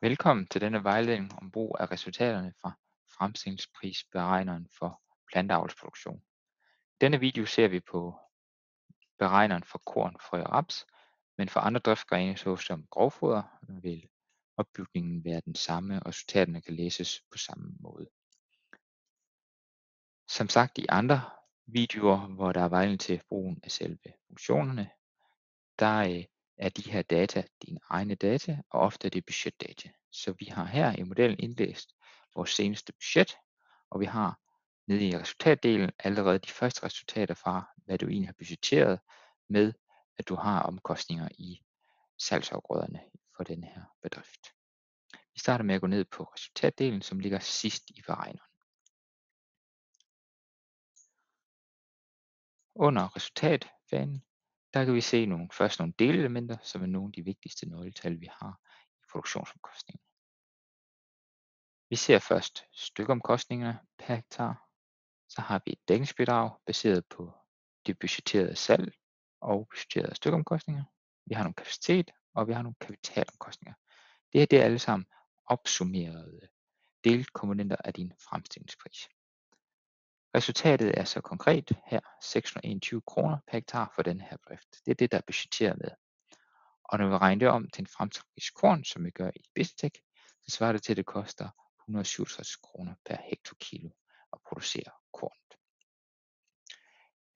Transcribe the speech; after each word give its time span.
Velkommen 0.00 0.46
til 0.46 0.60
denne 0.60 0.84
vejledning 0.84 1.32
om 1.42 1.50
brug 1.50 1.76
af 1.80 1.90
resultaterne 1.90 2.52
fra 2.60 2.72
fremstillingsprisberegneren 3.18 4.68
for 4.78 5.02
planteavlsproduktion. 5.32 6.22
I 6.92 6.96
denne 7.00 7.20
video 7.20 7.46
ser 7.46 7.68
vi 7.68 7.80
på 7.80 8.14
beregneren 9.18 9.64
for 9.64 9.78
korn, 9.78 10.16
frø 10.20 10.42
og 10.42 10.52
raps, 10.52 10.86
men 11.38 11.48
for 11.48 11.60
andre 11.60 11.80
driftgrene 11.80 12.36
såsom 12.36 12.86
grovfoder 12.86 13.42
vil 13.82 14.08
opbygningen 14.56 15.24
være 15.24 15.42
den 15.44 15.54
samme, 15.54 16.00
og 16.02 16.06
resultaterne 16.06 16.62
kan 16.62 16.74
læses 16.74 17.22
på 17.32 17.38
samme 17.38 17.76
måde. 17.80 18.06
Som 20.28 20.48
sagt 20.48 20.78
i 20.78 20.86
andre 20.88 21.20
videoer, 21.66 22.26
hvor 22.26 22.52
der 22.52 22.60
er 22.60 22.68
vejledning 22.68 23.00
til 23.00 23.22
brugen 23.28 23.60
af 23.64 23.70
selve 23.70 24.12
funktionerne, 24.26 24.90
der 25.78 25.98
øh, 25.98 26.24
er 26.58 26.68
de 26.68 26.90
her 26.90 27.02
data 27.02 27.44
dine 27.62 27.80
egne 27.90 28.14
data, 28.14 28.62
og 28.70 28.80
ofte 28.80 29.06
er 29.06 29.10
det 29.10 29.26
budgetdata. 29.26 29.90
Så 30.10 30.32
vi 30.32 30.44
har 30.44 30.64
her 30.64 30.96
i 30.98 31.02
modellen 31.02 31.38
indlæst 31.38 31.94
vores 32.34 32.50
seneste 32.50 32.92
budget, 32.92 33.36
og 33.90 34.00
vi 34.00 34.04
har 34.04 34.40
nede 34.86 35.08
i 35.08 35.18
resultatdelen 35.18 35.90
allerede 35.98 36.38
de 36.38 36.48
første 36.48 36.82
resultater 36.82 37.34
fra, 37.34 37.72
hvad 37.84 37.98
du 37.98 38.06
egentlig 38.06 38.28
har 38.28 38.34
budgetteret 38.38 39.00
med, 39.48 39.72
at 40.18 40.28
du 40.28 40.34
har 40.34 40.62
omkostninger 40.62 41.28
i 41.38 41.62
salgsafgrøderne 42.18 43.00
for 43.36 43.44
den 43.44 43.64
her 43.64 43.82
bedrift. 44.02 44.54
Vi 45.12 45.40
starter 45.40 45.64
med 45.64 45.74
at 45.74 45.80
gå 45.80 45.86
ned 45.86 46.04
på 46.04 46.22
resultatdelen, 46.22 47.02
som 47.02 47.20
ligger 47.20 47.38
sidst 47.38 47.90
i 47.90 48.02
beregneren. 48.06 48.50
Under 52.74 53.16
resultatfanen, 53.16 54.22
der 54.78 54.84
kan 54.84 54.94
vi 54.94 55.00
se 55.00 55.26
nogle, 55.26 55.48
først 55.52 55.78
nogle 55.78 55.94
delelementer, 55.98 56.56
som 56.62 56.82
er 56.82 56.86
nogle 56.86 57.08
af 57.08 57.12
de 57.12 57.24
vigtigste 57.24 57.68
nøgletal, 57.68 58.20
vi 58.20 58.28
har 58.40 58.60
i 59.02 59.04
produktionsomkostninger. 59.10 60.02
Vi 61.90 61.96
ser 61.96 62.18
først 62.18 62.64
stykomkostningerne 62.72 63.78
per 63.98 64.14
hektar. 64.14 64.68
Så 65.28 65.40
har 65.40 65.62
vi 65.64 65.72
et 65.72 65.88
dækningsbidrag 65.88 66.50
baseret 66.66 67.06
på 67.06 67.32
det 67.86 67.98
budgetterede 67.98 68.56
salg 68.56 68.92
og 69.40 69.68
budgetterede 69.68 70.14
stykomkostninger. 70.14 70.84
Vi 71.26 71.34
har 71.34 71.42
nogle 71.42 71.54
kapacitet, 71.54 72.10
og 72.34 72.48
vi 72.48 72.52
har 72.52 72.62
nogle 72.62 72.76
kapitalomkostninger. 72.80 73.74
Det 74.32 74.40
her 74.40 74.46
det 74.46 74.58
er 74.58 74.64
alle 74.64 74.78
sammen 74.78 75.06
opsummerede 75.46 76.48
delkomponenter 77.04 77.76
af 77.84 77.94
din 77.94 78.12
fremstillingspris. 78.28 79.08
Resultatet 80.38 80.98
er 80.98 81.04
så 81.04 81.20
konkret 81.20 81.72
her 81.86 82.00
621 82.22 83.00
kroner 83.00 83.38
per 83.46 83.56
hektar 83.56 83.92
for 83.94 84.02
den 84.02 84.20
her 84.20 84.36
drift. 84.36 84.68
Det 84.86 84.90
er 84.90 84.94
det, 84.94 85.12
der 85.12 85.18
er 85.18 85.22
budgetteret 85.26 85.78
med. 85.78 85.90
Og 86.84 86.98
når 86.98 87.08
vi 87.08 87.16
regner 87.16 87.38
det 87.38 87.48
om 87.48 87.70
til 87.70 87.82
en 87.82 87.86
fremtidspris 87.86 88.50
korn, 88.50 88.84
som 88.84 89.04
vi 89.04 89.10
gør 89.10 89.30
i 89.36 89.44
Bistec, 89.54 89.92
så 90.46 90.56
svarer 90.56 90.72
det 90.72 90.82
til, 90.82 90.92
at 90.92 90.96
det 90.96 91.06
koster 91.06 91.48
167 91.82 92.56
kroner 92.56 92.94
per 93.04 93.16
hektokilo 93.30 93.90
at 94.32 94.38
producere 94.48 94.90
kornet. 95.12 95.54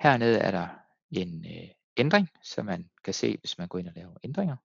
Hernede 0.00 0.38
er 0.38 0.50
der 0.50 0.68
en 1.10 1.46
øh, 1.46 1.68
ændring, 1.96 2.28
som 2.42 2.66
man 2.66 2.90
kan 3.04 3.14
se, 3.14 3.36
hvis 3.36 3.58
man 3.58 3.68
går 3.68 3.78
ind 3.78 3.88
og 3.88 3.94
laver 3.96 4.16
ændringer. 4.24 4.56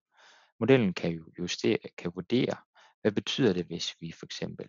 Modellen 0.60 0.94
kan 0.94 1.12
jo 1.12 1.26
justere, 1.40 1.78
kan 1.98 2.12
vurdere, 2.16 2.56
hvad 3.02 3.12
betyder 3.12 3.54
det, 3.54 3.66
hvis 3.66 3.96
vi 4.00 4.12
for 4.12 4.26
eksempel 4.26 4.68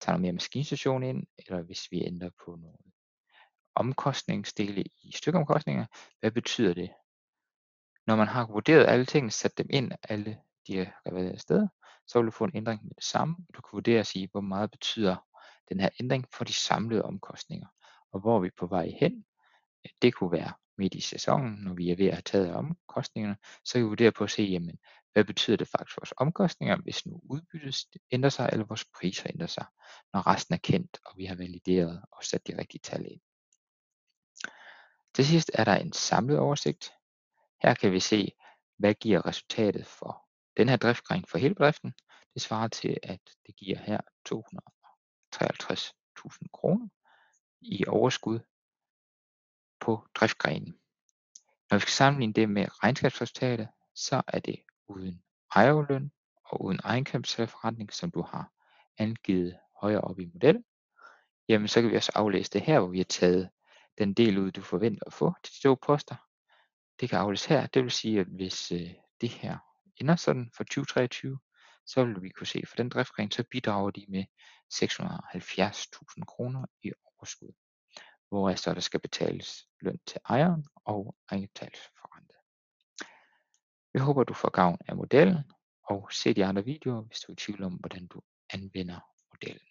tager 0.00 0.12
noget 0.12 0.22
mere 0.22 0.32
maskinstation 0.32 1.02
ind, 1.02 1.26
eller 1.38 1.62
hvis 1.62 1.92
vi 1.92 2.04
ændrer 2.04 2.30
på 2.44 2.56
noget 2.56 2.87
omkostningsdele 3.78 4.84
i 5.02 5.12
stykomkostninger. 5.16 5.86
Hvad 6.20 6.30
betyder 6.30 6.74
det? 6.74 6.90
Når 8.06 8.16
man 8.16 8.28
har 8.28 8.46
vurderet 8.46 8.86
alle 8.86 9.04
tingene, 9.04 9.30
sat 9.30 9.58
dem 9.58 9.66
ind 9.70 9.92
alle 10.02 10.38
de 10.68 10.92
relevante 11.06 11.38
steder, 11.38 11.68
så 12.06 12.18
vil 12.18 12.26
du 12.26 12.30
få 12.30 12.44
en 12.44 12.56
ændring 12.56 12.84
med 12.84 12.94
det 12.94 13.04
samme. 13.04 13.36
Du 13.54 13.60
kan 13.62 13.70
vurdere 13.72 14.00
og 14.00 14.06
sige, 14.06 14.28
hvor 14.32 14.40
meget 14.40 14.70
betyder 14.70 15.16
den 15.68 15.80
her 15.80 15.88
ændring 16.00 16.26
for 16.34 16.44
de 16.44 16.52
samlede 16.52 17.02
omkostninger, 17.02 17.66
og 18.12 18.20
hvor 18.20 18.36
er 18.36 18.40
vi 18.40 18.50
på 18.58 18.66
vej 18.66 18.92
hen. 19.00 19.24
Det 20.02 20.14
kunne 20.14 20.32
være 20.32 20.52
midt 20.78 20.94
i 20.94 21.00
sæsonen, 21.00 21.52
når 21.52 21.74
vi 21.74 21.90
er 21.90 21.96
ved 21.96 22.06
at 22.06 22.14
have 22.14 22.22
taget 22.22 22.54
omkostningerne, 22.54 23.36
så 23.64 23.72
kan 23.72 23.82
vi 23.82 23.88
vurdere 23.88 24.12
på 24.12 24.24
at 24.24 24.30
se, 24.30 24.42
jamen, 24.42 24.78
hvad 25.12 25.24
betyder 25.24 25.56
det 25.56 25.68
faktisk 25.68 25.94
for 25.94 26.00
vores 26.00 26.14
omkostninger, 26.16 26.76
hvis 26.76 27.06
nu 27.06 27.20
udbyttet 27.24 27.76
ændrer 28.10 28.30
sig, 28.30 28.48
eller 28.52 28.64
vores 28.64 28.84
priser 28.98 29.30
ændrer 29.30 29.46
sig, 29.46 29.66
når 30.12 30.26
resten 30.26 30.54
er 30.54 30.58
kendt, 30.58 30.98
og 31.04 31.12
vi 31.16 31.24
har 31.24 31.34
valideret 31.34 32.02
og 32.12 32.24
sat 32.24 32.46
de 32.46 32.58
rigtige 32.58 32.80
tal 32.84 33.06
ind. 33.10 33.20
Til 35.18 35.26
sidst 35.26 35.50
er 35.54 35.64
der 35.64 35.76
en 35.76 35.92
samlet 35.92 36.38
oversigt. 36.38 36.92
Her 37.62 37.74
kan 37.74 37.92
vi 37.92 38.00
se, 38.00 38.32
hvad 38.76 38.94
giver 38.94 39.26
resultatet 39.26 39.86
for 39.86 40.28
den 40.56 40.68
her 40.68 40.76
driftgren 40.76 41.24
for 41.24 41.38
hele 41.38 41.54
bedriften. 41.54 41.94
Det 42.34 42.42
svarer 42.42 42.68
til, 42.68 42.98
at 43.02 43.20
det 43.46 43.56
giver 43.56 43.78
her 43.78 44.00
253.000 44.28 46.48
kroner 46.52 46.88
i 47.60 47.86
overskud 47.86 48.40
på 49.80 50.06
driftgrenen. 50.14 50.78
Når 51.70 51.76
vi 51.76 51.80
skal 51.80 51.92
sammenligne 51.92 52.32
det 52.32 52.48
med 52.48 52.84
regnskabsresultatet, 52.84 53.68
så 53.94 54.22
er 54.28 54.38
det 54.38 54.62
uden 54.88 55.22
ejerløn 55.54 56.12
og 56.44 56.64
uden 56.64 56.80
egenkapitalforretning, 56.84 57.92
som 57.92 58.10
du 58.10 58.22
har 58.22 58.52
angivet 58.98 59.58
højere 59.80 60.00
op 60.00 60.18
i 60.18 60.24
modellen. 60.24 60.64
Jamen 61.48 61.68
så 61.68 61.80
kan 61.80 61.90
vi 61.90 61.96
også 61.96 62.12
aflæse 62.14 62.50
det 62.50 62.60
her, 62.60 62.78
hvor 62.78 62.88
vi 62.88 62.98
har 62.98 63.04
taget 63.04 63.50
den 63.98 64.14
del 64.14 64.38
ud, 64.38 64.52
du 64.52 64.62
forventer 64.62 65.02
at 65.06 65.12
få 65.12 65.34
til 65.44 65.54
de 65.54 65.60
to 65.60 65.74
poster. 65.74 66.14
Det 67.00 67.10
kan 67.10 67.18
afles 67.18 67.44
her. 67.44 67.66
Det 67.66 67.82
vil 67.82 67.90
sige, 67.90 68.20
at 68.20 68.26
hvis 68.26 68.72
øh, 68.72 68.90
det 69.20 69.28
her 69.28 69.58
ender 69.96 70.16
sådan 70.16 70.50
for 70.56 70.64
2023, 70.64 71.38
så 71.86 72.04
vil 72.04 72.22
vi 72.22 72.28
kunne 72.28 72.46
se, 72.46 72.62
for 72.68 72.76
den 72.76 72.88
driftgren, 72.88 73.30
så 73.30 73.44
bidrager 73.50 73.90
de 73.90 74.06
med 74.08 74.24
670.000 74.74 76.24
kroner 76.24 76.66
i 76.82 76.92
overskud, 77.04 77.52
hvor 78.28 78.54
så 78.54 78.74
der 78.74 78.80
skal 78.80 79.00
betales 79.00 79.68
løn 79.80 79.98
til 80.06 80.20
ejeren 80.28 80.66
og 80.84 81.16
egenkapitalforrentet. 81.28 82.36
Jeg 83.94 84.02
håber, 84.02 84.24
du 84.24 84.34
får 84.34 84.50
gavn 84.50 84.78
af 84.88 84.96
modellen, 84.96 85.38
og 85.82 86.08
se 86.12 86.34
de 86.34 86.44
andre 86.44 86.64
videoer, 86.64 87.02
hvis 87.02 87.20
du 87.20 87.32
er 87.32 87.34
i 87.34 87.36
tvivl 87.36 87.62
om, 87.62 87.72
hvordan 87.72 88.06
du 88.06 88.22
anvender 88.50 89.00
modellen. 89.32 89.68